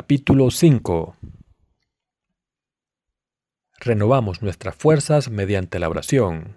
[0.00, 1.16] Capítulo 5
[3.80, 6.56] Renovamos nuestras fuerzas mediante la oración.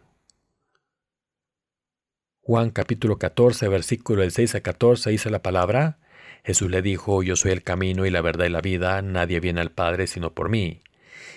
[2.42, 5.98] Juan capítulo 14, versículo del 6 a 14 dice la palabra,
[6.44, 9.62] Jesús le dijo, Yo soy el camino y la verdad y la vida, nadie viene
[9.62, 10.82] al Padre sino por mí.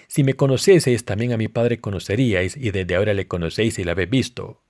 [0.07, 3.93] Si me conocieseis, también a mi Padre conoceríais, y desde ahora le conocéis y le
[3.93, 4.63] habéis visto.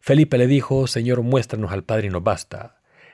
[0.00, 2.79] Felipe le dijo, Señor, muéstranos al Padre y nos basta.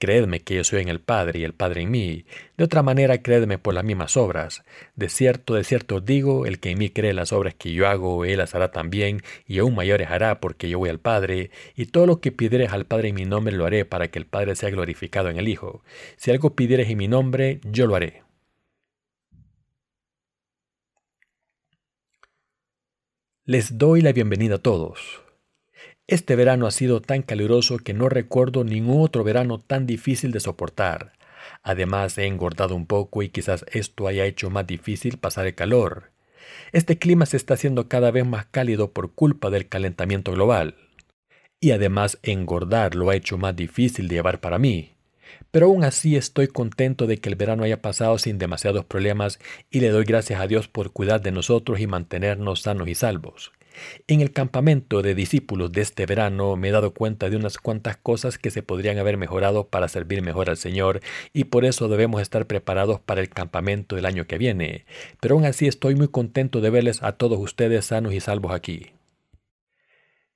[0.00, 2.24] Creedme que yo soy en el Padre y el Padre en mí.
[2.56, 4.64] De otra manera, creedme por las mismas obras.
[4.96, 7.86] De cierto, de cierto os digo, el que en mí cree las obras que yo
[7.86, 11.84] hago, él las hará también, y aún mayores hará, porque yo voy al Padre, y
[11.84, 14.56] todo lo que pidieres al Padre en mi nombre lo haré, para que el Padre
[14.56, 15.82] sea glorificado en el Hijo.
[16.16, 18.22] Si algo pidieres en mi nombre, yo lo haré.
[23.44, 25.20] Les doy la bienvenida a todos.
[26.10, 30.40] Este verano ha sido tan caluroso que no recuerdo ningún otro verano tan difícil de
[30.40, 31.12] soportar.
[31.62, 36.10] Además he engordado un poco y quizás esto haya hecho más difícil pasar el calor.
[36.72, 40.74] Este clima se está haciendo cada vez más cálido por culpa del calentamiento global.
[41.60, 44.94] Y además engordar lo ha hecho más difícil de llevar para mí.
[45.52, 49.38] Pero aún así estoy contento de que el verano haya pasado sin demasiados problemas
[49.70, 53.52] y le doy gracias a Dios por cuidar de nosotros y mantenernos sanos y salvos.
[54.08, 57.96] En el campamento de discípulos de este verano me he dado cuenta de unas cuantas
[57.96, 61.00] cosas que se podrían haber mejorado para servir mejor al Señor
[61.32, 64.84] y por eso debemos estar preparados para el campamento del año que viene.
[65.20, 68.92] Pero aún así estoy muy contento de verles a todos ustedes sanos y salvos aquí.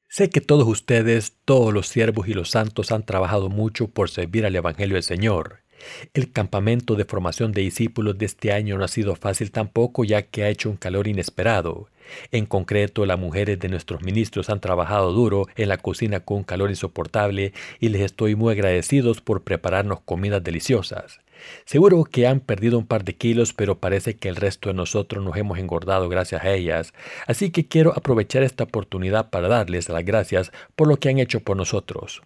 [0.08, 4.46] Sé que todos ustedes, todos los siervos y los santos han trabajado mucho por servir
[4.46, 5.63] al Evangelio del Señor.
[6.12, 10.22] El campamento de formación de discípulos de este año no ha sido fácil tampoco ya
[10.22, 11.88] que ha hecho un calor inesperado.
[12.32, 16.44] En concreto, las mujeres de nuestros ministros han trabajado duro en la cocina con un
[16.44, 21.20] calor insoportable y les estoy muy agradecidos por prepararnos comidas deliciosas.
[21.64, 25.24] Seguro que han perdido un par de kilos, pero parece que el resto de nosotros
[25.24, 26.94] nos hemos engordado gracias a ellas,
[27.26, 31.40] así que quiero aprovechar esta oportunidad para darles las gracias por lo que han hecho
[31.40, 32.22] por nosotros.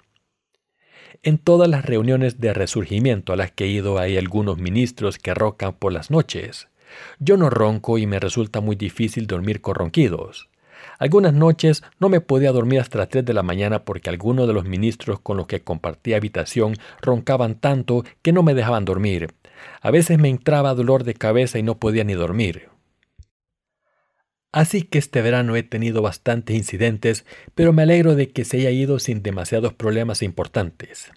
[1.22, 5.34] En todas las reuniones de resurgimiento a las que he ido hay algunos ministros que
[5.34, 6.69] rocan por las noches.
[7.19, 10.48] Yo no ronco y me resulta muy difícil dormir con ronquidos.
[10.98, 14.54] Algunas noches no me podía dormir hasta las 3 de la mañana porque algunos de
[14.54, 19.34] los ministros con los que compartía habitación roncaban tanto que no me dejaban dormir.
[19.80, 22.69] A veces me entraba dolor de cabeza y no podía ni dormir.
[24.53, 28.70] Así que este verano he tenido bastantes incidentes, pero me alegro de que se haya
[28.70, 31.12] ido sin demasiados problemas importantes.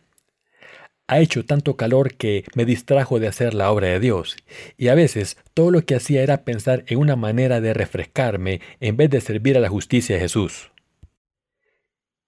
[1.08, 4.38] Ha hecho tanto calor que me distrajo de hacer la obra de Dios,
[4.78, 8.98] y a veces todo lo que hacía era pensar en una manera de refrescarme en
[8.98, 10.72] vez de servir a la justicia de Jesús.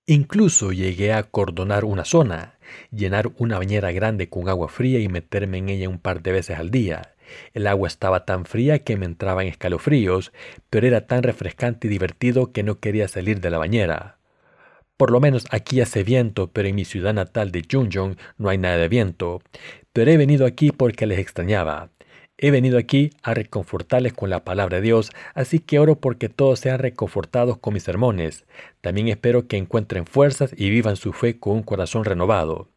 [0.05, 2.57] Incluso llegué a acordonar una zona,
[2.91, 6.59] llenar una bañera grande con agua fría y meterme en ella un par de veces
[6.59, 7.12] al día.
[7.53, 10.31] El agua estaba tan fría que me entraban escalofríos,
[10.69, 14.17] pero era tan refrescante y divertido que no quería salir de la bañera.
[14.97, 18.57] Por lo menos aquí hace viento, pero en mi ciudad natal de Junjong no hay
[18.57, 19.41] nada de viento.
[19.91, 21.89] Pero he venido aquí porque les extrañaba.
[22.37, 26.59] He venido aquí a reconfortarles con la palabra de Dios, así que oro porque todos
[26.59, 28.45] sean reconfortados con mis sermones.
[28.81, 32.72] También espero que encuentren fuerzas y vivan su fe con un corazón renovado.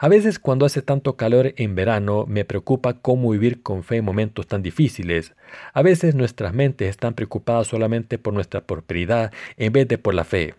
[0.00, 4.04] A veces cuando hace tanto calor en verano me preocupa cómo vivir con fe en
[4.04, 5.34] momentos tan difíciles.
[5.74, 10.22] A veces nuestras mentes están preocupadas solamente por nuestra prosperidad en vez de por la
[10.22, 10.54] fe.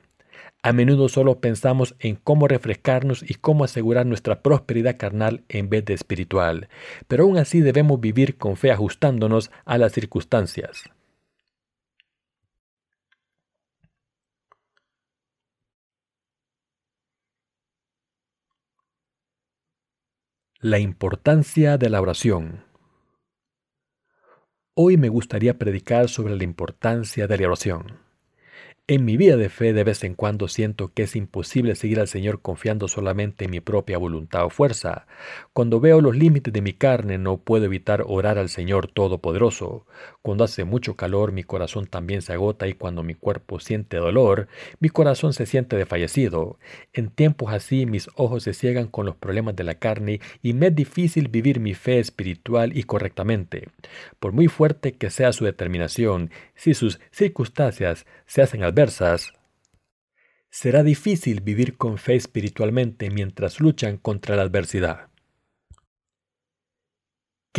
[0.61, 5.85] A menudo solo pensamos en cómo refrescarnos y cómo asegurar nuestra prosperidad carnal en vez
[5.85, 6.67] de espiritual,
[7.07, 10.89] pero aún así debemos vivir con fe ajustándonos a las circunstancias.
[20.61, 22.65] La importancia de la oración.
[24.73, 28.08] Hoy me gustaría predicar sobre la importancia de la oración.
[28.91, 32.07] En mi vida de fe de vez en cuando siento que es imposible seguir al
[32.07, 35.05] Señor confiando solamente en mi propia voluntad o fuerza.
[35.53, 39.85] Cuando veo los límites de mi carne no puedo evitar orar al Señor Todopoderoso.
[40.23, 44.47] Cuando hace mucho calor mi corazón también se agota y cuando mi cuerpo siente dolor,
[44.79, 46.57] mi corazón se siente desfallecido.
[46.91, 50.69] En tiempos así mis ojos se ciegan con los problemas de la carne y me
[50.69, 53.67] es difícil vivir mi fe espiritual y correctamente.
[54.19, 58.78] Por muy fuerte que sea su determinación, si sus circunstancias se hacen adversas,
[60.49, 65.09] será difícil vivir con fe espiritualmente mientras luchan contra la adversidad.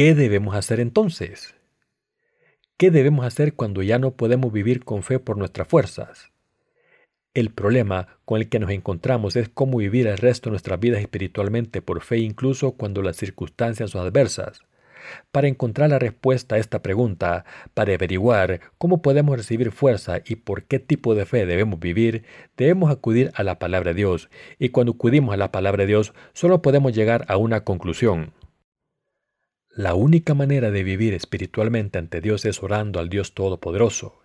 [0.01, 1.55] ¿qué debemos hacer entonces?
[2.79, 6.31] ¿Qué debemos hacer cuando ya no podemos vivir con fe por nuestras fuerzas?
[7.35, 11.03] El problema con el que nos encontramos es cómo vivir el resto de nuestras vidas
[11.03, 14.63] espiritualmente por fe incluso cuando las circunstancias son adversas.
[15.33, 20.65] Para encontrar la respuesta a esta pregunta, para averiguar cómo podemos recibir fuerza y por
[20.65, 22.25] qué tipo de fe debemos vivir,
[22.57, 26.15] debemos acudir a la palabra de Dios, y cuando acudimos a la palabra de Dios
[26.33, 28.33] solo podemos llegar a una conclusión.
[29.73, 34.21] La única manera de vivir espiritualmente ante Dios es orando al Dios Todopoderoso.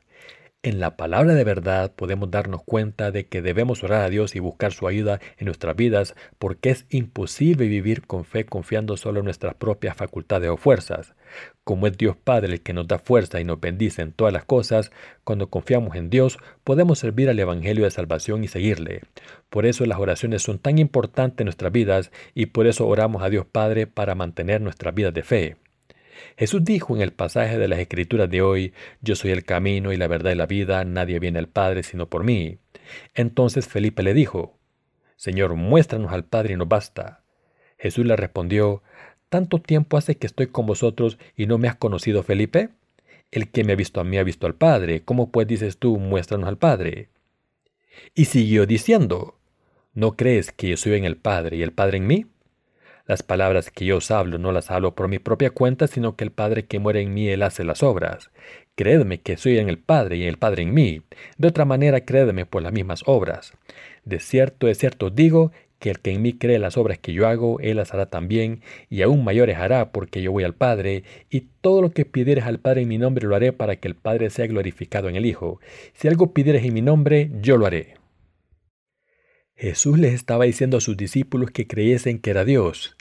[0.65, 4.39] En la palabra de verdad podemos darnos cuenta de que debemos orar a Dios y
[4.39, 9.25] buscar su ayuda en nuestras vidas porque es imposible vivir con fe confiando solo en
[9.25, 11.13] nuestras propias facultades o fuerzas.
[11.63, 14.45] Como es Dios Padre el que nos da fuerza y nos bendice en todas las
[14.45, 14.91] cosas,
[15.23, 19.01] cuando confiamos en Dios podemos servir al Evangelio de Salvación y seguirle.
[19.51, 23.29] Por eso las oraciones son tan importantes en nuestras vidas y por eso oramos a
[23.29, 25.57] Dios Padre para mantener nuestras vidas de fe.
[26.37, 29.97] Jesús dijo en el pasaje de las Escrituras de hoy, Yo soy el camino y
[29.97, 32.57] la verdad y la vida, nadie viene al Padre sino por mí.
[33.13, 34.57] Entonces Felipe le dijo,
[35.15, 37.23] Señor, muéstranos al Padre y nos basta.
[37.77, 38.83] Jesús le respondió,
[39.29, 42.69] ¿Tanto tiempo hace que estoy con vosotros y no me has conocido, Felipe?
[43.31, 45.01] El que me ha visto a mí ha visto al Padre.
[45.03, 47.09] ¿Cómo pues dices tú, muéstranos al Padre?
[48.13, 49.39] Y siguió diciendo,
[49.93, 52.25] ¿no crees que yo soy en el Padre y el Padre en mí?
[53.07, 56.23] Las palabras que yo os hablo no las hablo por mi propia cuenta, sino que
[56.23, 58.31] el Padre que muere en mí, Él hace las obras.
[58.73, 61.03] Creedme que soy en el Padre y el Padre en mí.
[61.37, 63.53] De otra manera, créedme por las mismas obras.
[64.05, 67.27] De cierto, de cierto digo, que el que en mí cree las obras que yo
[67.27, 71.41] hago, Él las hará también, y aún mayores hará, porque yo voy al Padre, y
[71.61, 74.31] todo lo que pidieres al Padre en mi nombre lo haré para que el Padre
[74.31, 75.59] sea glorificado en el Hijo.
[75.93, 78.04] Si algo pidieres en mi nombre, yo lo haré.
[79.57, 82.97] Jesús les estaba diciendo a sus discípulos que creyesen que era Dios.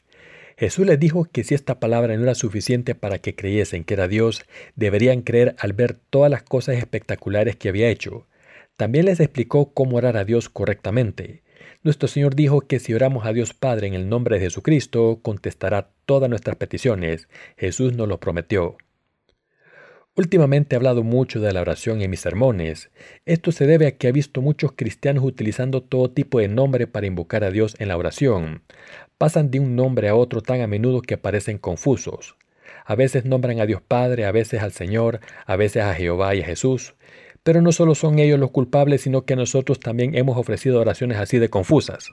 [0.57, 4.07] Jesús les dijo que si esta palabra no era suficiente para que creyesen que era
[4.07, 4.45] Dios,
[4.77, 8.29] deberían creer al ver todas las cosas espectaculares que había hecho.
[8.77, 11.43] También les explicó cómo orar a Dios correctamente.
[11.83, 15.91] Nuestro Señor dijo que si oramos a Dios Padre en el nombre de Jesucristo, contestará
[16.07, 17.29] todas nuestras peticiones.
[17.57, 18.77] Jesús nos lo prometió.
[20.17, 22.91] Últimamente he hablado mucho de la oración en mis sermones.
[23.27, 27.09] Esto se debe a que he visto muchos cristianos utilizando todo tipo de nombre para
[27.09, 28.63] invocar a Dios en la oración.
[29.19, 32.37] Pasan de un nombre a otro tan a menudo que parecen confusos.
[32.85, 36.43] A veces nombran a Dios Padre, a veces al Señor, a veces a Jehová y
[36.43, 36.95] a Jesús.
[37.43, 41.41] Pero no solo son ellos los culpables, sino que nosotros también hemos ofrecido oraciones así
[41.41, 42.13] de confusas.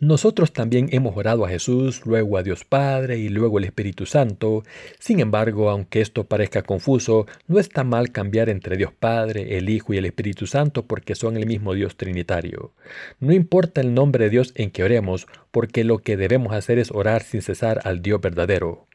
[0.00, 4.62] Nosotros también hemos orado a Jesús, luego a Dios Padre y luego al Espíritu Santo.
[5.00, 9.92] Sin embargo, aunque esto parezca confuso, no está mal cambiar entre Dios Padre, el Hijo
[9.92, 12.74] y el Espíritu Santo porque son el mismo Dios Trinitario.
[13.18, 16.92] No importa el nombre de Dios en que oremos, porque lo que debemos hacer es
[16.92, 18.87] orar sin cesar al Dios verdadero.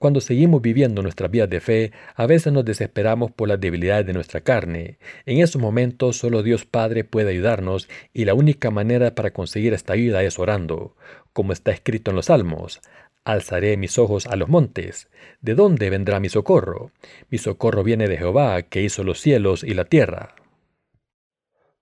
[0.00, 4.14] Cuando seguimos viviendo nuestras vidas de fe, a veces nos desesperamos por las debilidades de
[4.14, 4.96] nuestra carne.
[5.26, 9.92] En esos momentos solo Dios Padre puede ayudarnos y la única manera para conseguir esta
[9.92, 10.96] ayuda es orando,
[11.34, 12.80] como está escrito en los Salmos.
[13.24, 15.10] Alzaré mis ojos a los montes.
[15.42, 16.92] ¿De dónde vendrá mi socorro?
[17.28, 20.34] Mi socorro viene de Jehová, que hizo los cielos y la tierra.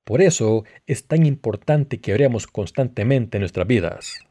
[0.03, 4.28] Por eso es tan importante que oremos constantemente en nuestras vidas.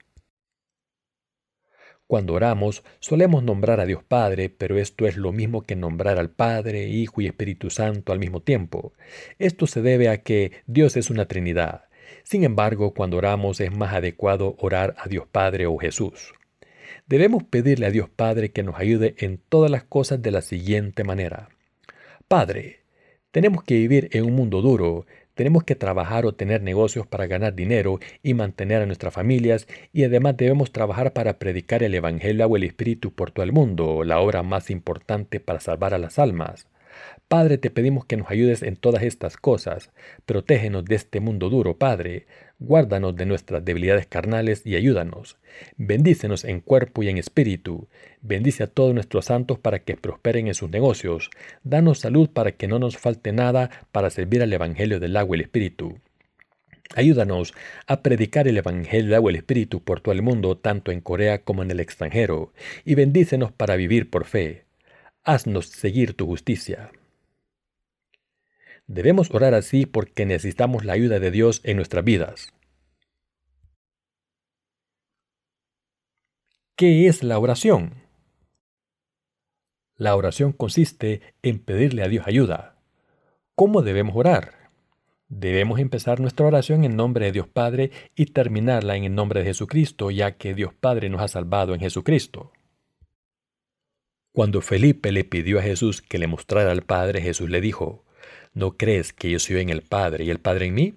[2.07, 6.29] Cuando oramos, solemos nombrar a Dios Padre, pero esto es lo mismo que nombrar al
[6.29, 8.93] Padre, Hijo y Espíritu Santo al mismo tiempo.
[9.39, 11.83] Esto se debe a que Dios es una Trinidad.
[12.23, 16.33] Sin embargo, cuando oramos es más adecuado orar a Dios Padre o Jesús.
[17.07, 21.03] Debemos pedirle a Dios Padre que nos ayude en todas las cosas de la siguiente
[21.03, 21.49] manera.
[22.29, 22.79] Padre,
[23.31, 25.05] tenemos que vivir en un mundo duro,
[25.37, 30.03] tenemos que trabajar o tener negocios para ganar dinero y mantener a nuestras familias y
[30.03, 34.19] además debemos trabajar para predicar el Evangelio o el Espíritu por todo el mundo, la
[34.19, 36.67] obra más importante para salvar a las almas.
[37.27, 39.91] Padre, te pedimos que nos ayudes en todas estas cosas.
[40.25, 42.25] Protégenos de este mundo duro, Padre.
[42.57, 45.37] Guárdanos de nuestras debilidades carnales y ayúdanos.
[45.75, 47.89] Bendícenos en cuerpo y en espíritu.
[48.21, 51.29] Bendice a todos nuestros santos para que prosperen en sus negocios.
[51.63, 55.39] Danos salud para que no nos falte nada para servir al Evangelio del agua y
[55.39, 55.99] el Espíritu.
[56.95, 57.53] Ayúdanos
[57.87, 61.01] a predicar el Evangelio del agua y el Espíritu por todo el mundo, tanto en
[61.01, 62.53] Corea como en el extranjero,
[62.85, 64.63] y bendícenos para vivir por fe.
[65.25, 66.89] Haznos seguir tu justicia.
[68.87, 72.53] Debemos orar así porque necesitamos la ayuda de Dios en nuestras vidas.
[76.77, 78.03] ¿Qué es la oración?
[79.97, 82.77] La oración consiste en pedirle a Dios ayuda.
[83.55, 84.69] ¿Cómo debemos orar?
[85.27, 89.47] Debemos empezar nuestra oración en nombre de Dios Padre y terminarla en el nombre de
[89.47, 92.53] Jesucristo, ya que Dios Padre nos ha salvado en Jesucristo.
[94.31, 98.05] Cuando Felipe le pidió a Jesús que le mostrara al Padre, Jesús le dijo,
[98.57, 100.95] ¿no crees que yo soy en el Padre y el Padre en mí?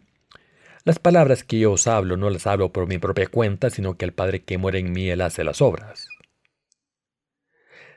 [0.85, 4.07] Las palabras que yo os hablo no las hablo por mi propia cuenta, sino que
[4.07, 6.09] el Padre que muere en mí, Él hace las obras.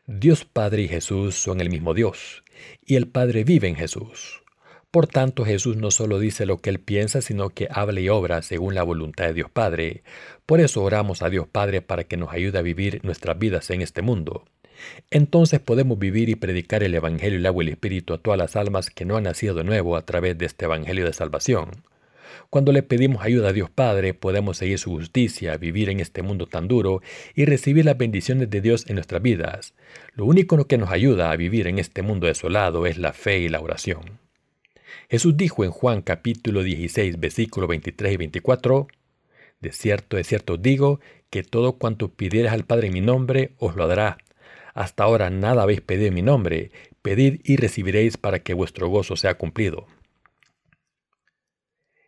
[0.05, 2.43] Dios Padre y Jesús son el mismo Dios,
[2.85, 4.43] y el Padre vive en Jesús.
[4.91, 8.41] Por tanto, Jesús no solo dice lo que Él piensa, sino que habla y obra
[8.41, 10.03] según la voluntad de Dios Padre.
[10.45, 13.81] Por eso oramos a Dios Padre para que nos ayude a vivir nuestras vidas en
[13.81, 14.43] este mundo.
[15.11, 18.55] Entonces podemos vivir y predicar el Evangelio, el agua y el Espíritu a todas las
[18.55, 21.83] almas que no han nacido de nuevo a través de este Evangelio de salvación.
[22.49, 26.45] Cuando le pedimos ayuda a Dios Padre, podemos seguir su justicia, vivir en este mundo
[26.47, 27.01] tan duro
[27.35, 29.73] y recibir las bendiciones de Dios en nuestras vidas.
[30.13, 33.49] Lo único que nos ayuda a vivir en este mundo desolado es la fe y
[33.49, 34.19] la oración.
[35.09, 38.87] Jesús dijo en Juan capítulo 16, versículos 23 y 24,
[39.59, 40.99] De cierto, de cierto digo,
[41.29, 44.17] que todo cuanto pidieras al Padre en mi nombre, os lo dará.
[44.73, 49.15] Hasta ahora nada habéis pedido en mi nombre, pedid y recibiréis para que vuestro gozo
[49.15, 49.87] sea cumplido.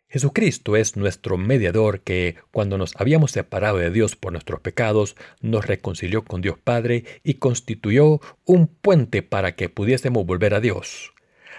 [0.08, 5.66] Jesucristo es nuestro mediador que, cuando nos habíamos separado de Dios por nuestros pecados, nos
[5.66, 11.15] reconcilió con Dios Padre y constituyó un puente para que pudiésemos volver a Dios.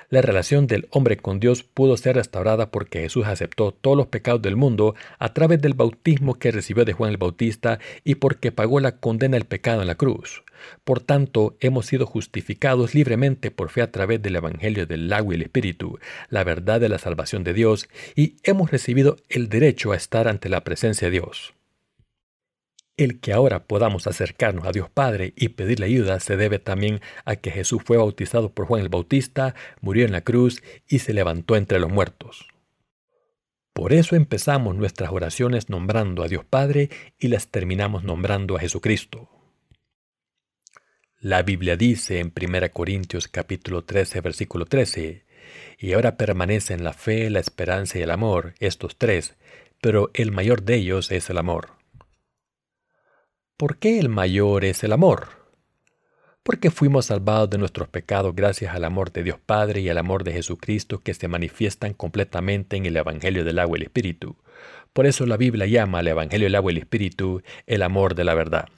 [0.08, 4.40] La relación del hombre con Dios pudo ser restaurada porque Jesús aceptó todos los pecados
[4.40, 8.78] del mundo a través del bautismo que recibió de Juan el Bautista y porque pagó
[8.78, 10.44] la condena del pecado en la cruz.
[10.84, 15.36] Por tanto, hemos sido justificados libremente por fe a través del Evangelio del agua y
[15.36, 15.98] el Espíritu,
[16.28, 20.48] la verdad de la salvación de Dios, y hemos recibido el derecho a estar ante
[20.48, 21.54] la presencia de Dios.
[22.96, 27.36] El que ahora podamos acercarnos a Dios Padre y pedirle ayuda se debe también a
[27.36, 31.56] que Jesús fue bautizado por Juan el Bautista, murió en la cruz y se levantó
[31.56, 32.48] entre los muertos.
[33.74, 36.88] Por eso empezamos nuestras oraciones nombrando a Dios Padre
[37.18, 39.28] y las terminamos nombrando a Jesucristo.
[41.20, 45.26] La Biblia dice en 1 Corintios capítulo 13 versículo 13,
[45.78, 49.34] y ahora permanecen la fe, la esperanza y el amor, estos tres,
[49.82, 51.75] pero el mayor de ellos es el amor.
[53.56, 55.28] ¿Por qué el mayor es el amor?
[56.42, 60.24] Porque fuimos salvados de nuestros pecados gracias al amor de Dios Padre y al amor
[60.24, 64.36] de Jesucristo que se manifiestan completamente en el Evangelio del agua y el Espíritu.
[64.92, 68.24] Por eso la Biblia llama al Evangelio del agua y el Espíritu el amor de
[68.24, 68.68] la verdad.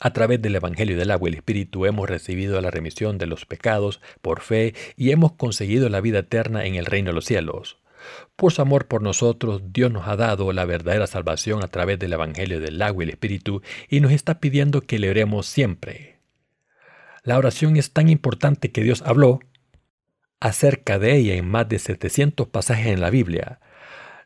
[0.00, 3.44] A través del Evangelio del agua y el Espíritu hemos recibido la remisión de los
[3.44, 7.76] pecados por fe y hemos conseguido la vida eterna en el reino de los cielos.
[8.36, 12.12] Por su amor por nosotros, Dios nos ha dado la verdadera salvación a través del
[12.12, 16.18] Evangelio del agua y el Espíritu y nos está pidiendo que le oremos siempre.
[17.22, 19.40] La oración es tan importante que Dios habló
[20.40, 23.60] acerca de ella en más de 700 pasajes en la Biblia.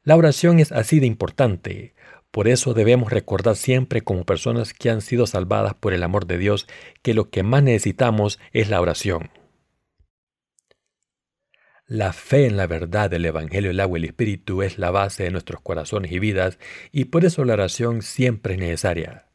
[0.05, 1.95] La oración es así de importante.
[2.31, 6.39] Por eso debemos recordar siempre como personas que han sido salvadas por el amor de
[6.39, 6.67] Dios
[7.03, 9.31] que lo que más necesitamos es la oración.
[11.93, 15.25] La fe en la verdad del Evangelio, el agua y el Espíritu es la base
[15.25, 16.59] de nuestros corazones y vidas
[16.91, 19.27] y por eso la oración siempre es necesaria.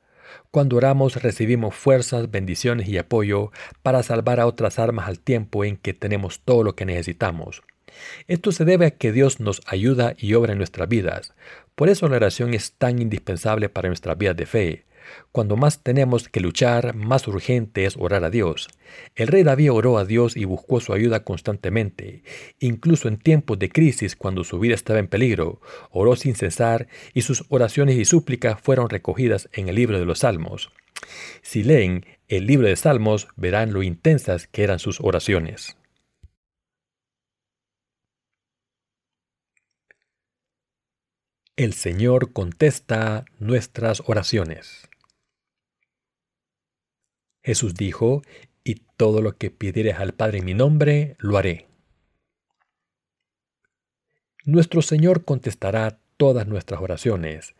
[0.50, 3.52] Cuando oramos recibimos fuerzas, bendiciones y apoyo
[3.84, 7.62] para salvar a otras almas al tiempo en que tenemos todo lo que necesitamos.
[8.28, 11.36] Esto se debe a que Dios nos ayuda y obra en nuestras vidas.
[11.76, 14.86] Por eso la oración es tan indispensable para nuestras vidas de fe.
[15.32, 18.70] Cuando más tenemos que luchar, más urgente es orar a Dios.
[19.16, 22.24] El rey David oró a Dios y buscó su ayuda constantemente.
[22.60, 25.62] Incluso en tiempos de crisis, cuando su vida estaba en peligro,
[25.92, 30.20] oró sin cesar y sus oraciones y súplicas fueron recogidas en el libro de los
[30.20, 30.72] Salmos.
[31.42, 35.78] Si leen el libro de Salmos, verán lo intensas que eran sus oraciones.
[41.58, 44.88] El Señor contesta nuestras oraciones.
[47.48, 48.24] Jesús dijo,
[48.66, 51.66] y todo lo que pidieres al Padre en mi nombre, lo haré.
[54.44, 57.56] Nuestro Señor contestará todas nuestras oraciones.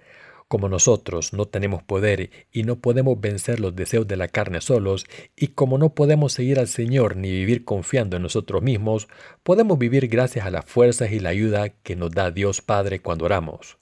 [0.50, 5.06] Como nosotros no tenemos poder y no podemos vencer los deseos de la carne solos,
[5.38, 9.08] y como no podemos seguir al Señor ni vivir confiando en nosotros mismos,
[9.44, 13.24] podemos vivir gracias a las fuerzas y la ayuda que nos da Dios Padre cuando
[13.24, 13.78] oramos.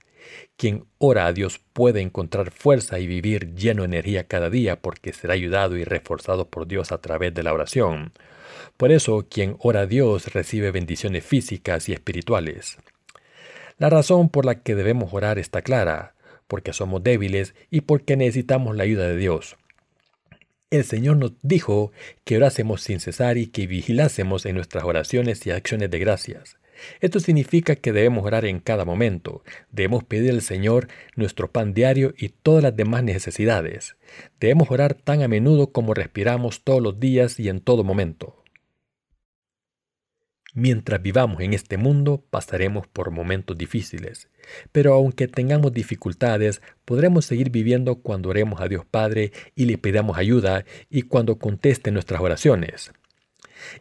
[0.58, 5.14] Quien ora a Dios puede encontrar fuerza y vivir lleno de energía cada día porque
[5.14, 8.14] será ayudado y reforzado por Dios a través de la oración.
[8.78, 12.78] Por eso, quien ora a Dios recibe bendiciones físicas y espirituales.
[13.78, 16.16] La razón por la que debemos orar está clara,
[16.48, 19.58] porque somos débiles y porque necesitamos la ayuda de Dios.
[20.72, 21.92] El Señor nos dijo
[22.24, 26.58] que orásemos sin cesar y que vigilásemos en nuestras oraciones y acciones de gracias.
[27.02, 32.14] Esto significa que debemos orar en cada momento, debemos pedir al Señor nuestro pan diario
[32.18, 33.96] y todas las demás necesidades.
[34.40, 38.46] Debemos orar tan a menudo como respiramos todos los días y en todo momento.
[40.58, 44.30] Mientras vivamos en este mundo pasaremos por momentos difíciles,
[44.72, 50.18] pero aunque tengamos dificultades, podremos seguir viviendo cuando oremos a Dios Padre y le pidamos
[50.18, 52.94] ayuda y cuando conteste nuestras oraciones.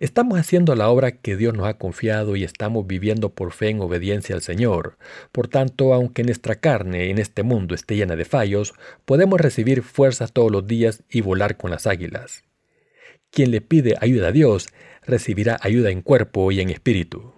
[0.01, 3.81] Estamos haciendo la obra que Dios nos ha confiado y estamos viviendo por fe en
[3.81, 4.99] obediencia al Señor.
[5.33, 8.75] Por tanto, aunque nuestra carne en este mundo esté llena de fallos,
[9.05, 12.45] podemos recibir fuerzas todos los días y volar con las águilas.
[13.31, 14.69] Quien le pide ayuda a Dios
[15.07, 17.33] recibirá ayuda en cuerpo y en espíritu.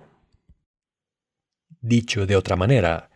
[1.80, 3.10] Dicho de otra manera,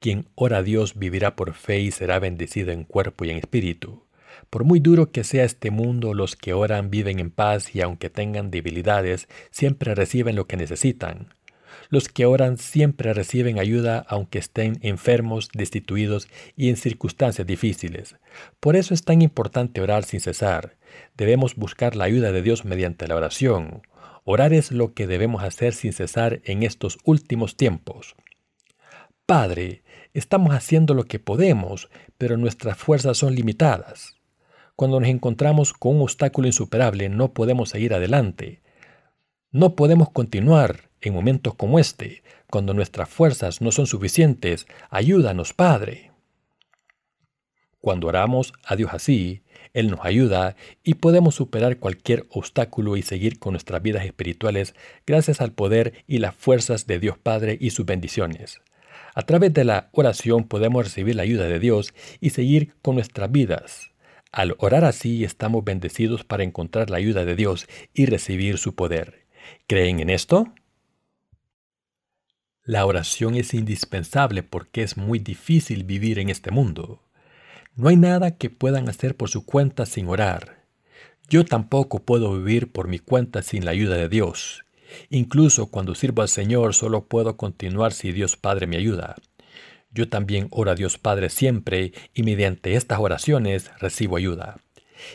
[0.00, 4.06] quien ora a Dios vivirá por fe y será bendecido en cuerpo y en espíritu.
[4.50, 8.10] Por muy duro que sea este mundo, los que oran viven en paz y aunque
[8.10, 11.28] tengan debilidades, siempre reciben lo que necesitan.
[11.88, 18.16] Los que oran siempre reciben ayuda aunque estén enfermos, destituidos y en circunstancias difíciles.
[18.58, 20.76] Por eso es tan importante orar sin cesar.
[21.16, 23.82] Debemos buscar la ayuda de Dios mediante la oración.
[24.24, 28.16] Orar es lo que debemos hacer sin cesar en estos últimos tiempos.
[29.26, 31.88] Padre, estamos haciendo lo que podemos,
[32.18, 34.19] pero nuestras fuerzas son limitadas.
[34.80, 38.62] Cuando nos encontramos con un obstáculo insuperable, no podemos seguir adelante.
[39.52, 44.66] No podemos continuar en momentos como este, cuando nuestras fuerzas no son suficientes.
[44.88, 46.12] Ayúdanos, Padre.
[47.82, 49.42] Cuando oramos a Dios así,
[49.74, 54.74] Él nos ayuda y podemos superar cualquier obstáculo y seguir con nuestras vidas espirituales
[55.06, 58.62] gracias al poder y las fuerzas de Dios Padre y sus bendiciones.
[59.14, 63.30] A través de la oración podemos recibir la ayuda de Dios y seguir con nuestras
[63.30, 63.89] vidas.
[64.32, 69.26] Al orar así estamos bendecidos para encontrar la ayuda de Dios y recibir su poder.
[69.66, 70.54] ¿Creen en esto?
[72.62, 77.02] La oración es indispensable porque es muy difícil vivir en este mundo.
[77.74, 80.64] No hay nada que puedan hacer por su cuenta sin orar.
[81.28, 84.64] Yo tampoco puedo vivir por mi cuenta sin la ayuda de Dios.
[85.08, 89.16] Incluso cuando sirvo al Señor solo puedo continuar si Dios Padre me ayuda.
[89.92, 94.56] Yo también oro a Dios Padre siempre y mediante estas oraciones recibo ayuda.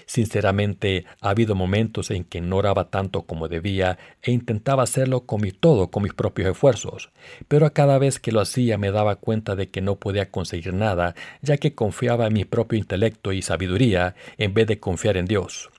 [0.06, 5.42] Sinceramente, ha habido momentos en que no oraba tanto como debía e intentaba hacerlo con
[5.42, 7.12] mi todo, con mis propios esfuerzos,
[7.48, 10.74] pero a cada vez que lo hacía me daba cuenta de que no podía conseguir
[10.74, 15.26] nada, ya que confiaba en mi propio intelecto y sabiduría en vez de confiar en
[15.26, 15.70] Dios.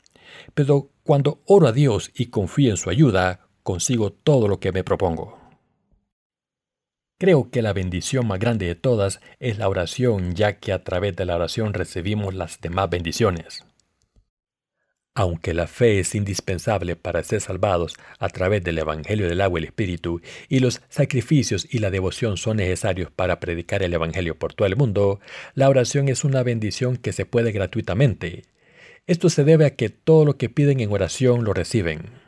[0.54, 4.84] Pero cuando oro a Dios y confío en su ayuda, consigo todo lo que me
[4.84, 5.35] propongo.
[7.18, 11.16] Creo que la bendición más grande de todas es la oración, ya que a través
[11.16, 13.64] de la oración recibimos las demás bendiciones.
[15.14, 19.62] Aunque la fe es indispensable para ser salvados a través del Evangelio del agua y
[19.62, 24.52] el Espíritu, y los sacrificios y la devoción son necesarios para predicar el Evangelio por
[24.52, 25.18] todo el mundo,
[25.54, 28.42] la oración es una bendición que se puede gratuitamente.
[29.06, 32.25] Esto se debe a que todo lo que piden en oración lo reciben.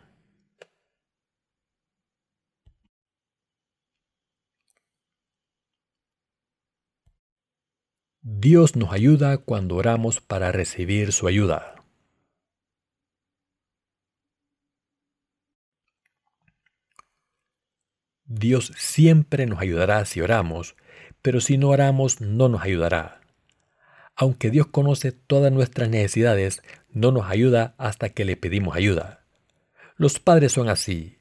[8.30, 11.76] Dios nos ayuda cuando oramos para recibir su ayuda.
[18.26, 20.76] Dios siempre nos ayudará si oramos,
[21.22, 23.22] pero si no oramos no nos ayudará.
[24.14, 29.24] Aunque Dios conoce todas nuestras necesidades, no nos ayuda hasta que le pedimos ayuda.
[29.96, 31.17] Los padres son así.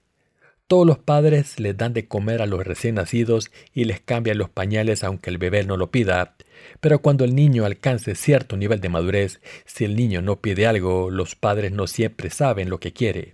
[0.67, 4.49] Todos los padres les dan de comer a los recién nacidos y les cambian los
[4.49, 6.36] pañales aunque el bebé no lo pida.
[6.82, 11.10] Pero cuando el niño alcance cierto nivel de madurez, si el niño no pide algo,
[11.10, 13.32] los padres no siempre saben lo que quiere.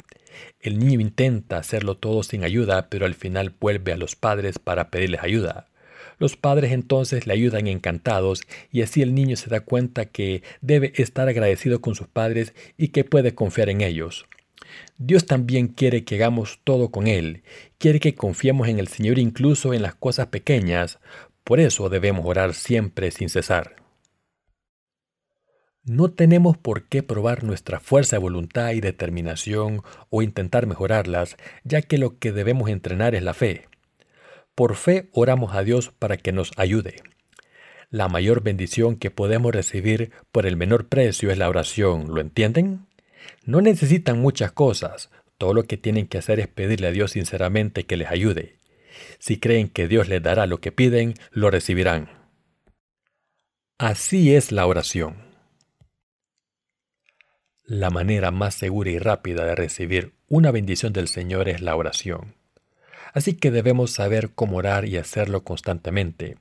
[0.59, 4.91] El niño intenta hacerlo todo sin ayuda, pero al final vuelve a los padres para
[4.91, 5.65] pedirles ayuda.
[6.19, 10.93] Los padres entonces le ayudan encantados y así el niño se da cuenta que debe
[10.97, 14.27] estar agradecido con sus padres y que puede confiar en ellos.
[14.97, 17.43] Dios también quiere que hagamos todo con Él,
[17.77, 20.99] quiere que confiemos en el Señor incluso en las cosas pequeñas,
[21.43, 23.75] por eso debemos orar siempre sin cesar.
[25.85, 31.81] No tenemos por qué probar nuestra fuerza de voluntad y determinación o intentar mejorarlas, ya
[31.81, 33.67] que lo que debemos entrenar es la fe.
[34.55, 36.95] Por fe oramos a Dios para que nos ayude.
[37.89, 42.87] La mayor bendición que podemos recibir por el menor precio es la oración, ¿lo entienden?
[43.45, 47.85] No necesitan muchas cosas, todo lo que tienen que hacer es pedirle a Dios sinceramente
[47.85, 48.59] que les ayude.
[49.19, 52.09] Si creen que Dios les dará lo que piden, lo recibirán.
[53.77, 55.33] Así es la oración.
[57.65, 62.35] La manera más segura y rápida de recibir una bendición del Señor es la oración.
[63.13, 66.37] Así que debemos saber cómo orar y hacerlo constantemente.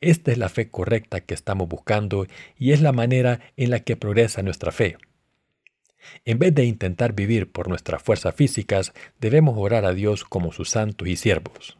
[0.00, 2.26] Esta es la fe correcta que estamos buscando
[2.58, 4.96] y es la manera en la que progresa nuestra fe.
[6.24, 10.70] En vez de intentar vivir por nuestras fuerzas físicas, debemos orar a Dios como sus
[10.70, 11.78] santos y siervos.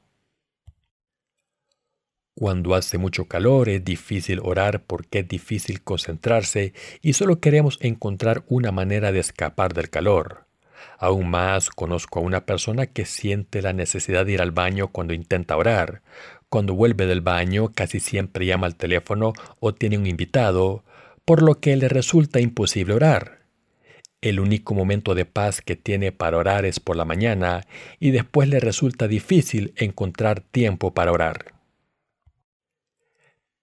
[2.38, 8.44] Cuando hace mucho calor es difícil orar porque es difícil concentrarse y solo queremos encontrar
[8.46, 10.44] una manera de escapar del calor.
[10.98, 15.14] Aún más conozco a una persona que siente la necesidad de ir al baño cuando
[15.14, 16.02] intenta orar.
[16.50, 20.84] Cuando vuelve del baño casi siempre llama al teléfono o tiene un invitado,
[21.24, 23.35] por lo que le resulta imposible orar.
[24.20, 27.66] El único momento de paz que tiene para orar es por la mañana
[28.00, 31.56] y después le resulta difícil encontrar tiempo para orar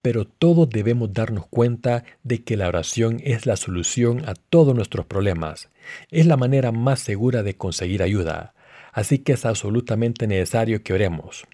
[0.04, 5.06] pero todos debemos darnos cuenta de que la oración es la solución a todos nuestros
[5.06, 5.70] problemas.
[6.10, 8.52] Es la manera más segura de conseguir ayuda,
[8.92, 11.46] así que es absolutamente necesario que oremos.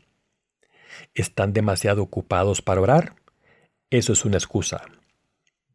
[1.14, 3.14] ¿Están demasiado ocupados para orar?
[3.88, 4.82] Eso es una excusa.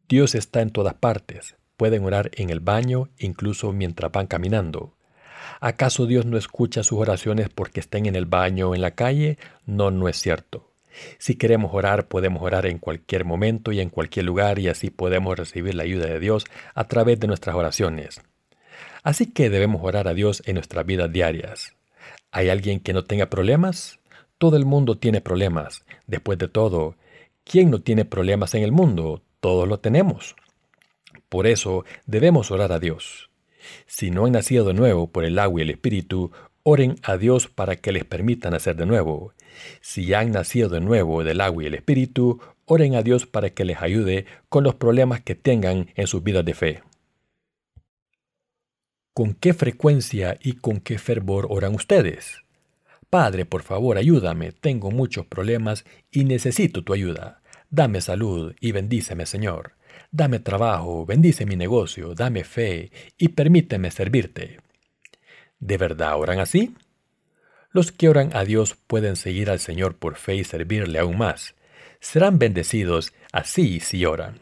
[0.06, 1.56] Dios está en todas partes.
[1.76, 4.94] Pueden orar en el baño, incluso mientras van caminando.
[5.60, 9.38] ¿Acaso Dios no escucha sus oraciones porque estén en el baño o en la calle?
[9.64, 10.70] No, no es cierto.
[11.18, 15.36] Si queremos orar, podemos orar en cualquier momento y en cualquier lugar y así podemos
[15.36, 18.20] recibir la ayuda de Dios a través de nuestras oraciones.
[19.02, 21.74] Así que debemos orar a Dios en nuestras vidas diarias.
[22.32, 23.98] ¿Hay alguien que no tenga problemas?
[24.38, 25.84] Todo el mundo tiene problemas.
[26.06, 26.96] Después de todo,
[27.44, 29.22] ¿quién no tiene problemas en el mundo?
[29.40, 30.34] Todos lo tenemos.
[31.28, 33.30] Por eso debemos orar a Dios.
[33.86, 36.30] Si no han nacido de nuevo por el agua y el Espíritu,
[36.62, 39.32] oren a Dios para que les permita nacer de nuevo.
[39.80, 43.64] Si han nacido de nuevo del agua y el Espíritu, oren a Dios para que
[43.64, 46.82] les ayude con los problemas que tengan en sus vidas de fe.
[49.14, 52.42] ¿Con qué frecuencia y con qué fervor oran ustedes?
[53.08, 57.40] Padre, por favor, ayúdame, tengo muchos problemas y necesito tu ayuda.
[57.70, 59.72] Dame salud y bendíceme, Señor.
[60.10, 64.60] Dame trabajo, bendice mi negocio, dame fe y permíteme servirte.
[65.58, 66.74] ¿De verdad oran así?
[67.70, 71.54] Los que oran a Dios pueden seguir al Señor por fe y servirle aún más.
[72.00, 74.40] Serán bendecidos así si oran.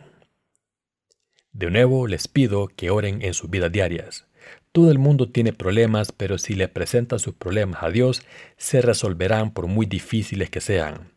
[1.53, 4.27] De nuevo les pido que oren en sus vidas diarias.
[4.73, 8.23] Todo el mundo tiene problemas, pero si le presentan sus problemas a Dios,
[8.57, 11.13] se resolverán por muy difíciles que sean.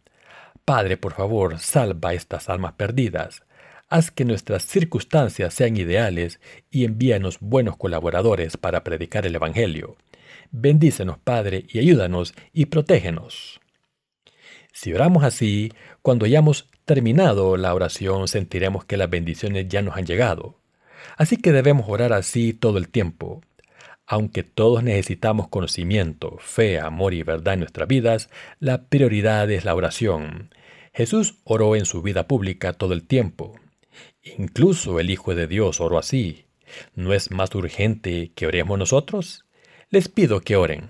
[0.64, 3.44] Padre, por favor, salva estas almas perdidas.
[3.90, 9.96] Haz que nuestras circunstancias sean ideales y envíanos buenos colaboradores para predicar el Evangelio.
[10.52, 13.62] Bendícenos, Padre, y ayúdanos y protégenos.
[14.74, 15.72] Si oramos así,
[16.02, 20.60] cuando hayamos terminado la oración sentiremos que las bendiciones ya nos han llegado.
[21.16, 23.42] Así que debemos orar así todo el tiempo.
[24.06, 29.76] Aunque todos necesitamos conocimiento, fe, amor y verdad en nuestras vidas, la prioridad es la
[29.76, 30.54] oración.
[30.94, 33.56] Jesús oró en su vida pública todo el tiempo.
[34.38, 36.46] Incluso el Hijo de Dios oró así.
[36.96, 39.46] ¿No es más urgente que oremos nosotros?
[39.90, 40.90] les pido que oren.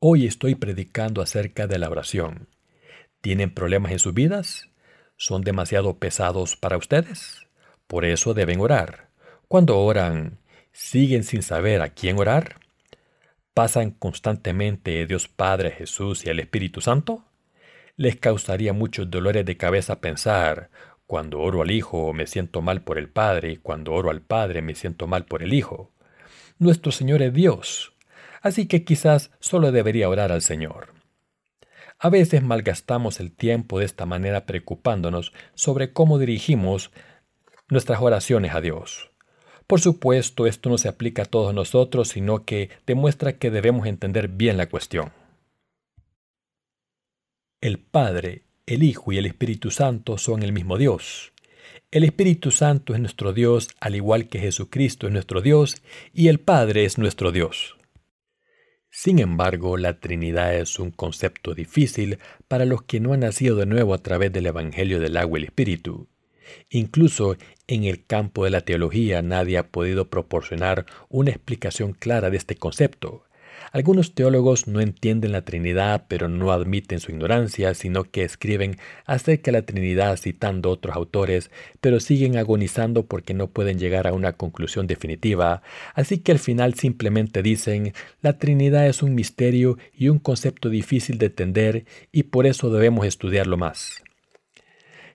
[0.00, 2.48] Hoy estoy predicando acerca de la oración.
[3.20, 4.68] ¿Tienen problemas en sus vidas?
[5.16, 7.46] ¿Son demasiado pesados para ustedes?
[7.86, 9.10] Por eso deben orar.
[9.46, 10.38] Cuando oran,
[10.72, 12.56] ¿siguen sin saber a quién orar?
[13.54, 17.24] ¿Pasan constantemente Dios Padre, Jesús y el Espíritu Santo?
[18.00, 20.70] Les causaría muchos dolores de cabeza pensar,
[21.06, 24.74] cuando oro al Hijo me siento mal por el Padre cuando oro al Padre me
[24.74, 25.92] siento mal por el Hijo
[26.60, 27.92] nuestro Señor es Dios,
[28.42, 30.94] así que quizás solo debería orar al Señor.
[31.98, 36.90] A veces malgastamos el tiempo de esta manera preocupándonos sobre cómo dirigimos
[37.68, 39.10] nuestras oraciones a Dios.
[39.66, 44.28] Por supuesto, esto no se aplica a todos nosotros, sino que demuestra que debemos entender
[44.28, 45.12] bien la cuestión.
[47.62, 51.34] El Padre, el Hijo y el Espíritu Santo son el mismo Dios.
[51.90, 55.82] El Espíritu Santo es nuestro Dios, al igual que Jesucristo es nuestro Dios,
[56.14, 57.76] y el Padre es nuestro Dios.
[58.88, 62.18] Sin embargo, la Trinidad es un concepto difícil
[62.48, 65.42] para los que no han nacido de nuevo a través del Evangelio del agua y
[65.42, 66.08] el Espíritu.
[66.70, 72.38] Incluso en el campo de la teología nadie ha podido proporcionar una explicación clara de
[72.38, 73.24] este concepto.
[73.72, 79.52] Algunos teólogos no entienden la Trinidad, pero no admiten su ignorancia, sino que escriben acerca
[79.52, 84.32] de la Trinidad citando otros autores, pero siguen agonizando porque no pueden llegar a una
[84.32, 85.62] conclusión definitiva,
[85.94, 91.18] así que al final simplemente dicen, la Trinidad es un misterio y un concepto difícil
[91.18, 94.02] de entender y por eso debemos estudiarlo más.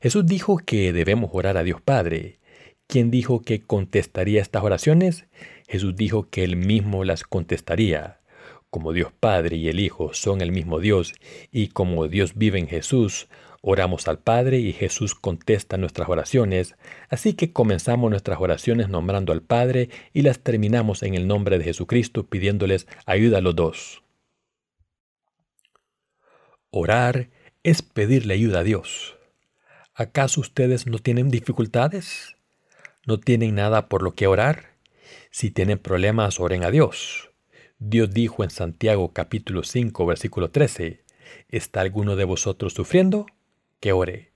[0.02, 2.40] Jesús dijo que debemos orar a Dios Padre.
[2.88, 5.26] ¿Quién dijo que contestaría estas oraciones?
[5.68, 8.20] Jesús dijo que él mismo las contestaría.
[8.70, 11.14] Como Dios Padre y el Hijo son el mismo Dios
[11.52, 13.28] y como Dios vive en Jesús,
[13.62, 16.76] oramos al Padre y Jesús contesta nuestras oraciones,
[17.10, 21.64] así que comenzamos nuestras oraciones nombrando al Padre y las terminamos en el nombre de
[21.64, 24.04] Jesucristo pidiéndoles ayuda a los dos.
[26.70, 27.30] Orar
[27.64, 29.16] es pedirle ayuda a Dios.
[29.96, 32.36] ¿Acaso ustedes no tienen dificultades?
[33.08, 34.76] ¿No tienen nada por lo que orar?
[35.32, 37.32] Si tienen problemas, oren a Dios.
[37.80, 41.04] Dios dijo en Santiago capítulo 5 versículo 13,
[41.50, 43.26] ¿está alguno de vosotros sufriendo?
[43.82, 44.32] Que ore.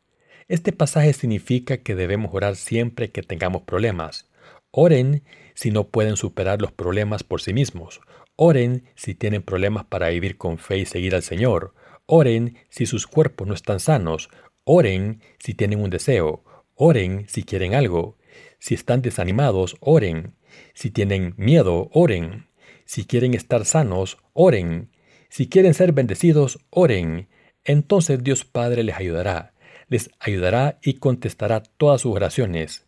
[0.49, 4.29] Este pasaje significa que debemos orar siempre que tengamos problemas.
[4.71, 5.23] Oren
[5.53, 8.01] si no pueden superar los problemas por sí mismos.
[8.35, 11.73] Oren si tienen problemas para vivir con fe y seguir al Señor.
[12.07, 14.29] Oren si sus cuerpos no están sanos.
[14.65, 16.43] Oren si tienen un deseo.
[16.75, 18.17] Oren si quieren algo.
[18.59, 20.35] Si están desanimados, oren.
[20.73, 22.48] Si tienen miedo, oren.
[22.89, 24.89] Si quieren estar sanos, oren.
[25.29, 27.29] Si quieren ser bendecidos, oren.
[27.63, 29.53] Entonces Dios Padre les ayudará.
[29.89, 32.87] Les ayudará y contestará todas sus oraciones.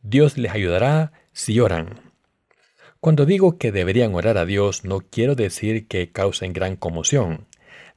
[0.00, 2.00] Dios les ayudará si oran.
[2.98, 7.46] Cuando digo que deberían orar a Dios, no quiero decir que causen gran conmoción.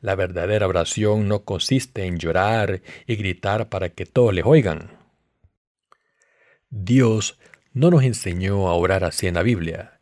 [0.02, 4.98] La verdadera oración no consiste en llorar y gritar para que todos les oigan.
[6.70, 7.39] Dios
[7.72, 9.94] no nos enseñó a orar así en la Biblia,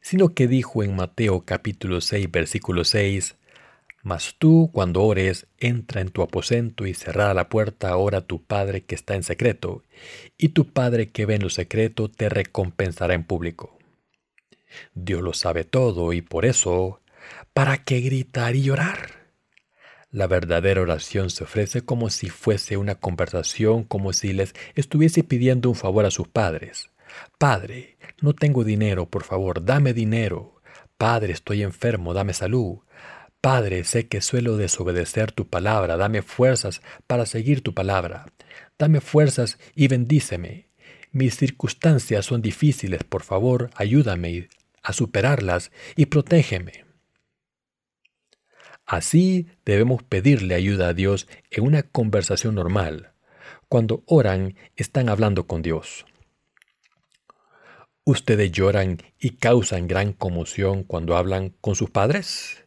[0.00, 3.36] sino que dijo en Mateo capítulo 6 versículo 6,
[4.02, 8.42] Mas tú cuando ores, entra en tu aposento y cerrada la puerta, ora a tu
[8.42, 9.82] Padre que está en secreto,
[10.38, 13.78] y tu Padre que ve en lo secreto te recompensará en público.
[14.94, 17.00] Dios lo sabe todo y por eso,
[17.52, 19.20] ¿para qué gritar y llorar?
[20.12, 25.68] La verdadera oración se ofrece como si fuese una conversación, como si les estuviese pidiendo
[25.68, 26.89] un favor a sus padres.
[27.38, 30.60] Padre, no tengo dinero, por favor, dame dinero.
[30.96, 32.80] Padre, estoy enfermo, dame salud.
[33.40, 38.26] Padre, sé que suelo desobedecer tu palabra, dame fuerzas para seguir tu palabra.
[38.78, 40.68] Dame fuerzas y bendíceme.
[41.12, 44.48] Mis circunstancias son difíciles, por favor, ayúdame
[44.82, 46.84] a superarlas y protégeme.
[48.86, 53.12] Así debemos pedirle ayuda a Dios en una conversación normal.
[53.68, 56.04] Cuando oran, están hablando con Dios.
[58.10, 62.64] ¿Ustedes lloran y causan gran conmoción cuando hablan con sus padres?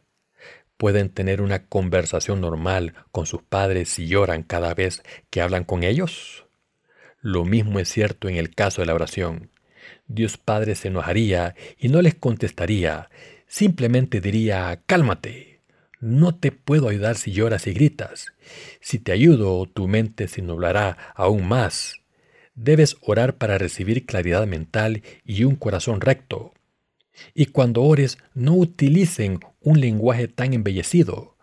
[0.78, 5.82] ¿Pueden tener una conversación normal con sus padres y lloran cada vez que hablan con
[5.82, 6.46] ellos?
[7.20, 9.50] Lo mismo es cierto en el caso de la oración.
[10.06, 13.10] Dios Padre se enojaría y no les contestaría,
[13.46, 15.60] simplemente diría, cálmate,
[16.00, 18.32] no te puedo ayudar si lloras y gritas.
[18.80, 22.00] Si te ayudo, tu mente se nublará aún más.
[22.54, 26.52] Debes orar para recibir claridad mental y un corazón recto.
[27.34, 31.36] Y cuando ores, no utilicen un lenguaje tan embellecido.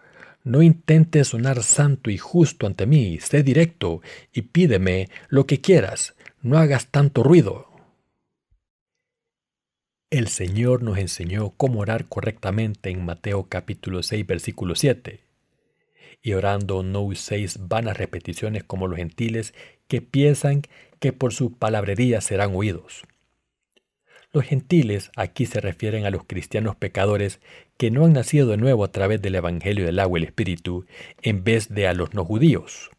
[0.43, 4.01] No intentes sonar santo y justo ante mí, sé directo
[4.33, 6.15] y pídeme lo que quieras.
[6.41, 7.67] No hagas tanto ruido.
[10.09, 15.30] El Señor nos enseñó cómo orar correctamente en Mateo capítulo 6 versículo 7.
[16.21, 19.53] Y orando no uséis vanas repeticiones como los gentiles
[19.87, 20.61] que piensan
[20.99, 23.03] que por su palabrería serán oídos.
[24.33, 27.41] Los gentiles aquí se refieren a los cristianos pecadores
[27.75, 30.85] que no han nacido de nuevo a través del Evangelio del agua y el Espíritu,
[31.21, 32.91] en vez de a los no judíos.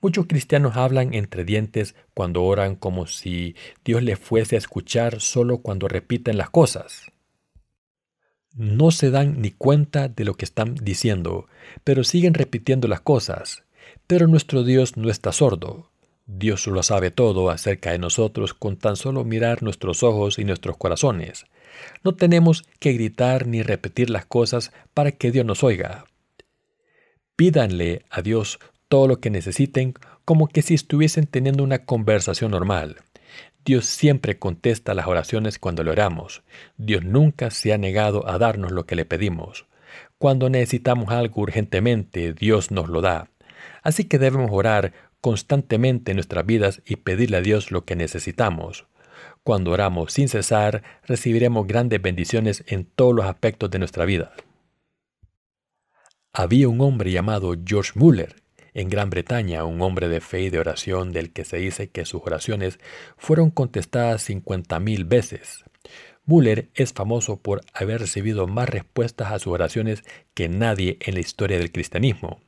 [0.00, 5.58] Muchos cristianos hablan entre dientes cuando oran como si Dios les fuese a escuchar solo
[5.58, 7.10] cuando repiten las cosas.
[8.58, 11.46] No se dan ni cuenta de lo que están diciendo,
[11.84, 13.62] pero siguen repitiendo las cosas.
[14.08, 15.92] Pero nuestro Dios no está sordo.
[16.26, 20.76] Dios lo sabe todo acerca de nosotros con tan solo mirar nuestros ojos y nuestros
[20.76, 21.46] corazones.
[22.02, 26.06] No tenemos que gritar ni repetir las cosas para que Dios nos oiga.
[27.36, 29.94] Pídanle a Dios todo lo que necesiten
[30.24, 32.96] como que si estuviesen teniendo una conversación normal.
[33.68, 36.42] Dios siempre contesta las oraciones cuando le oramos.
[36.78, 39.66] Dios nunca se ha negado a darnos lo que le pedimos.
[40.16, 43.28] Cuando necesitamos algo urgentemente, Dios nos lo da.
[43.82, 48.86] Así que debemos orar constantemente en nuestras vidas y pedirle a Dios lo que necesitamos.
[49.44, 54.32] Cuando oramos sin cesar, recibiremos grandes bendiciones en todos los aspectos de nuestra vida.
[56.32, 58.34] Había un hombre llamado George Muller
[58.78, 62.04] en Gran Bretaña, un hombre de fe y de oración del que se dice que
[62.04, 62.78] sus oraciones
[63.16, 65.64] fueron contestadas 50.000 veces.
[66.26, 71.20] Müller es famoso por haber recibido más respuestas a sus oraciones que nadie en la
[71.20, 72.40] historia del cristianismo.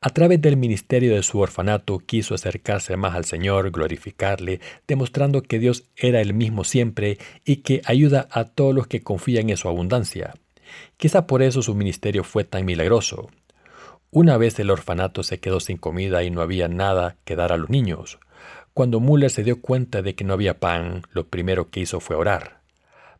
[0.00, 5.58] A través del ministerio de su orfanato quiso acercarse más al Señor, glorificarle, demostrando que
[5.58, 9.68] Dios era el mismo siempre y que ayuda a todos los que confían en su
[9.68, 10.32] abundancia.
[10.96, 13.28] Quizá por eso su ministerio fue tan milagroso.
[14.14, 17.56] Una vez el orfanato se quedó sin comida y no había nada que dar a
[17.56, 18.18] los niños.
[18.74, 22.14] Cuando Müller se dio cuenta de que no había pan, lo primero que hizo fue
[22.14, 22.60] orar.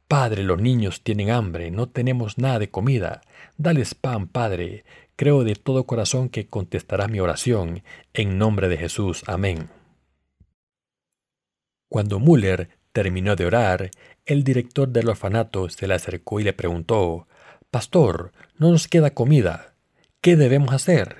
[0.06, 3.22] Padre, los niños tienen hambre, no tenemos nada de comida.
[3.56, 4.84] Dales pan, Padre.
[5.16, 7.82] Creo de todo corazón que contestarás mi oración.
[8.12, 9.22] En nombre de Jesús.
[9.26, 9.70] Amén.
[11.88, 13.90] Cuando Müller terminó de orar,
[14.26, 17.28] el director del orfanato se le acercó y le preguntó,
[17.70, 19.71] Pastor, no nos queda comida.
[20.22, 21.16] ¿Qué debemos hacer?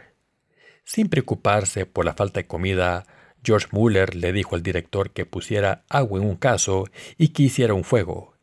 [0.85, 3.05] Sin preocuparse por la falta de comida,
[3.43, 6.85] George Müller le dijo al director que pusiera agua en un caso
[7.19, 8.37] y que hiciera un fuego.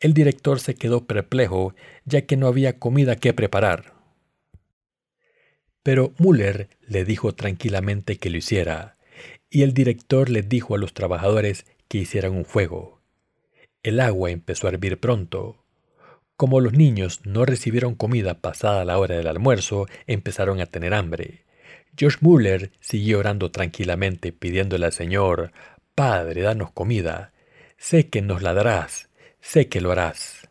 [0.00, 3.94] El director se quedó perplejo ya que no había comida que preparar.
[5.82, 8.98] Pero Müller le dijo tranquilamente que lo hiciera,
[9.48, 13.00] y el director le dijo a los trabajadores que hicieran un fuego.
[13.82, 15.63] El agua empezó a hervir pronto.
[16.36, 21.44] Como los niños no recibieron comida pasada la hora del almuerzo, empezaron a tener hambre.
[21.96, 25.52] George Müller siguió orando tranquilamente pidiéndole al Señor,
[25.94, 27.32] Padre, danos comida.
[27.76, 30.48] Sé que nos la darás, sé que lo harás.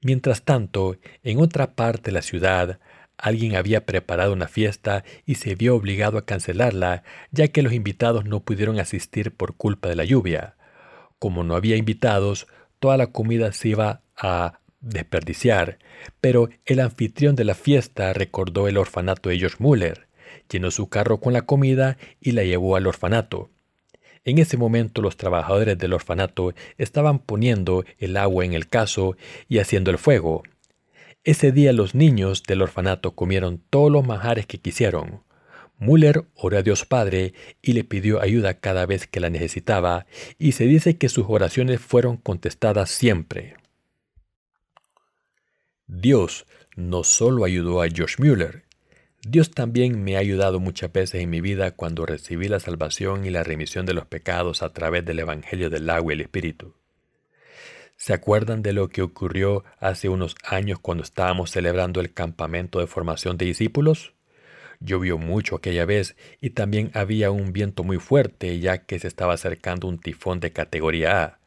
[0.00, 2.78] Mientras tanto, en otra parte de la ciudad,
[3.18, 8.24] alguien había preparado una fiesta y se vio obligado a cancelarla, ya que los invitados
[8.24, 10.56] no pudieron asistir por culpa de la lluvia.
[11.18, 12.46] Como no había invitados,
[12.78, 15.78] toda la comida se iba a desperdiciar,
[16.20, 20.08] pero el anfitrión de la fiesta recordó el orfanato de George Müller,
[20.50, 23.50] llenó su carro con la comida y la llevó al orfanato.
[24.24, 29.16] En ese momento los trabajadores del orfanato estaban poniendo el agua en el caso
[29.48, 30.42] y haciendo el fuego.
[31.24, 35.22] Ese día los niños del orfanato comieron todos los manjares que quisieron.
[35.78, 40.06] Müller oró a Dios Padre y le pidió ayuda cada vez que la necesitaba,
[40.38, 43.54] y se dice que sus oraciones fueron contestadas siempre.
[45.92, 48.62] Dios no solo ayudó a Josh Müller,
[49.26, 53.30] Dios también me ha ayudado muchas veces en mi vida cuando recibí la salvación y
[53.30, 56.74] la remisión de los pecados a través del Evangelio del agua y el Espíritu.
[57.96, 62.86] ¿Se acuerdan de lo que ocurrió hace unos años cuando estábamos celebrando el campamento de
[62.86, 64.14] formación de discípulos?
[64.78, 69.34] Llovió mucho aquella vez y también había un viento muy fuerte ya que se estaba
[69.34, 71.39] acercando un tifón de categoría A.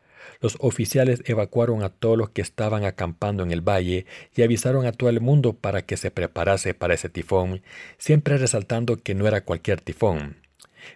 [0.44, 4.92] Los oficiales evacuaron a todos los que estaban acampando en el valle y avisaron a
[4.92, 7.62] todo el mundo para que se preparase para ese tifón,
[7.98, 10.36] siempre resaltando que no era cualquier tifón.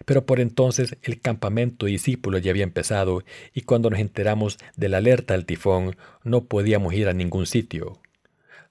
[0.04, 4.98] Pero por entonces el campamento discípulo ya había empezado y cuando nos enteramos de la
[4.98, 8.02] alerta del tifón no podíamos ir a ningún sitio.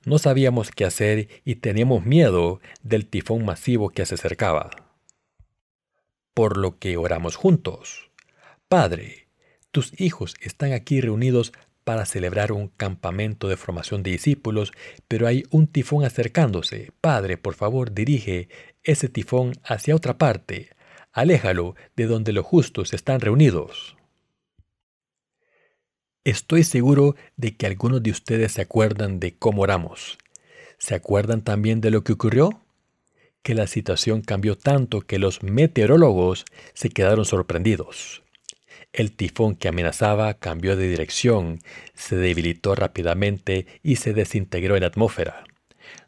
[0.05, 4.69] No sabíamos qué hacer y teníamos miedo del tifón masivo que se acercaba.
[6.35, 8.11] Por lo que oramos juntos.
[8.69, 9.26] Padre,
[9.77, 14.73] tus hijos están aquí reunidos para celebrar un campamento de formación de discípulos,
[15.07, 16.93] pero hay un tifón acercándose.
[16.99, 18.49] Padre, por favor, dirige
[18.83, 20.69] ese tifón hacia otra parte.
[21.11, 23.95] Aléjalo de donde los justos están reunidos.
[26.23, 30.17] Estoy seguro de que algunos de ustedes se acuerdan de cómo oramos.
[30.79, 32.63] ¿Se acuerdan también de lo que ocurrió?
[33.43, 38.23] Que la situación cambió tanto que los meteorólogos se quedaron sorprendidos.
[38.97, 41.60] El tifón que amenazaba cambió de dirección,
[41.93, 45.43] se debilitó rápidamente y se desintegró en la atmósfera.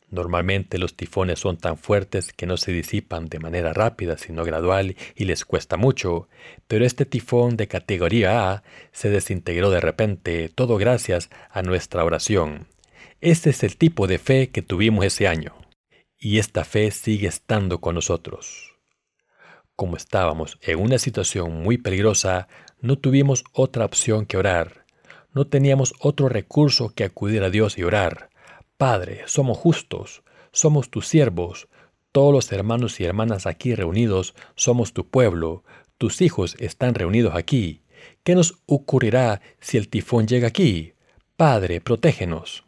[0.09, 4.95] Normalmente los tifones son tan fuertes que no se disipan de manera rápida, sino gradual
[5.15, 6.29] y les cuesta mucho,
[6.67, 12.65] pero este tifón de categoría A se desintegró de repente, todo gracias a nuestra oración.
[13.21, 15.53] Este es el tipo de fe que tuvimos ese año,
[16.17, 18.68] y esta fe sigue estando con nosotros.
[19.79, 22.49] Como estábamos en una situación muy peligrosa,
[22.81, 24.83] no tuvimos otra opción que orar.
[25.33, 28.29] No teníamos otro recurso que acudir a Dios y orar.
[28.75, 31.69] Padre, somos justos, somos tus siervos,
[32.11, 35.63] todos los hermanos y hermanas aquí reunidos somos tu pueblo,
[35.97, 37.83] tus hijos están reunidos aquí.
[38.25, 40.91] ¿Qué nos ocurrirá si el tifón llega aquí?
[41.37, 42.65] Padre, protégenos.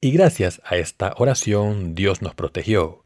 [0.00, 3.05] Y gracias a esta oración Dios nos protegió.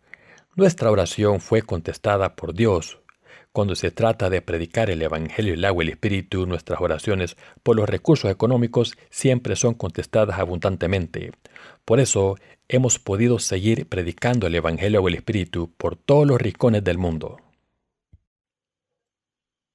[0.61, 2.99] Nuestra oración fue contestada por Dios,
[3.51, 7.77] cuando se trata de predicar el Evangelio, el agua y el Espíritu, nuestras oraciones por
[7.77, 11.33] los recursos económicos siempre son contestadas abundantemente.
[11.87, 12.37] Por eso
[12.69, 17.39] hemos podido seguir predicando el Evangelio o el Espíritu por todos los rincones del mundo.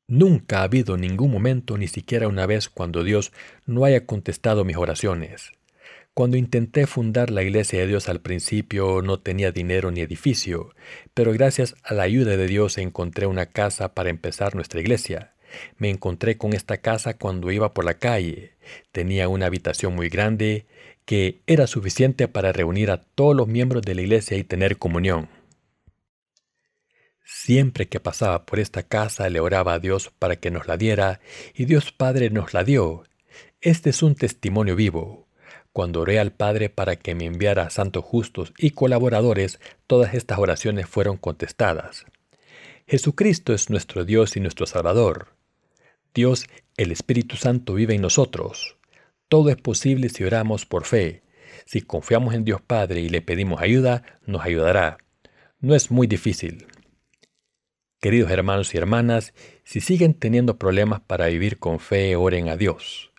[0.07, 3.31] Nunca ha habido ningún momento, ni siquiera una vez, cuando Dios
[3.65, 5.51] no haya contestado mis oraciones.
[6.15, 10.73] Cuando intenté fundar la Iglesia de Dios al principio no tenía dinero ni edificio,
[11.13, 15.33] pero gracias a la ayuda de Dios encontré una casa para empezar nuestra iglesia.
[15.77, 18.53] Me encontré con esta casa cuando iba por la calle.
[18.93, 20.67] Tenía una habitación muy grande
[21.03, 25.27] que era suficiente para reunir a todos los miembros de la iglesia y tener comunión.
[27.25, 31.19] Siempre que pasaba por esta casa le oraba a Dios para que nos la diera
[31.53, 33.03] y Dios Padre nos la dio.
[33.59, 35.24] Este es un testimonio vivo.
[35.75, 40.87] Cuando oré al Padre para que me enviara santos justos y colaboradores, todas estas oraciones
[40.87, 42.05] fueron contestadas.
[42.87, 45.35] Jesucristo es nuestro Dios y nuestro Salvador.
[46.13, 46.45] Dios,
[46.77, 48.77] el Espíritu Santo, vive en nosotros.
[49.27, 51.23] Todo es posible si oramos por fe.
[51.65, 54.99] Si confiamos en Dios Padre y le pedimos ayuda, nos ayudará.
[55.59, 56.67] No es muy difícil.
[57.99, 59.33] Queridos hermanos y hermanas,
[59.65, 63.11] si siguen teniendo problemas para vivir con fe, oren a Dios.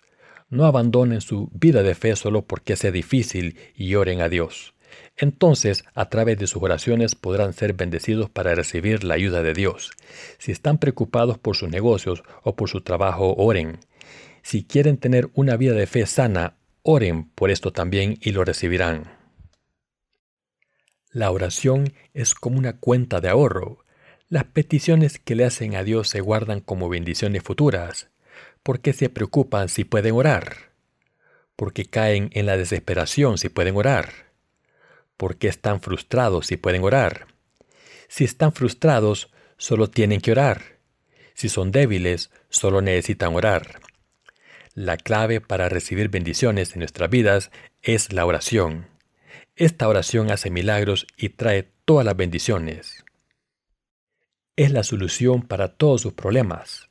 [0.49, 4.73] No abandonen su vida de fe solo porque sea difícil y oren a Dios.
[5.17, 9.91] Entonces, a través de sus oraciones podrán ser bendecidos para recibir la ayuda de Dios.
[10.37, 13.79] Si están preocupados por sus negocios o por su trabajo, oren.
[14.43, 19.17] Si quieren tener una vida de fe sana, oren por esto también y lo recibirán.
[21.11, 23.83] La oración es como una cuenta de ahorro.
[24.29, 28.09] Las peticiones que le hacen a Dios se guardan como bendiciones futuras.
[28.67, 30.73] ¿Por qué se preocupan si pueden orar?
[31.55, 34.11] ¿Por qué caen en la desesperación si pueden orar?
[35.15, 37.27] ¿Por qué están frustrados si pueden orar?
[38.09, 40.79] Si están frustrados, solo tienen que orar.
[41.33, 43.79] Si son débiles, solo necesitan orar.
[44.73, 47.51] La clave para recibir bendiciones en nuestras vidas
[47.83, 48.87] es la oración.
[49.55, 53.05] Esta oración hace milagros y trae todas las bendiciones.
[54.57, 56.86] Es la solución para todos sus problemas.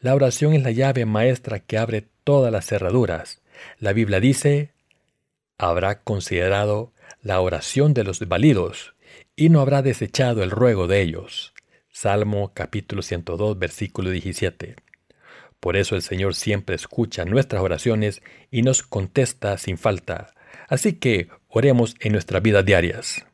[0.00, 3.40] La oración es la llave maestra que abre todas las cerraduras.
[3.80, 4.70] La Biblia dice,
[5.58, 8.94] habrá considerado la oración de los validos
[9.34, 11.52] y no habrá desechado el ruego de ellos.
[11.90, 14.76] Salmo capítulo 102 versículo 17.
[15.58, 18.22] Por eso el Señor siempre escucha nuestras oraciones
[18.52, 20.32] y nos contesta sin falta.
[20.68, 23.26] Así que oremos en nuestras vidas diarias.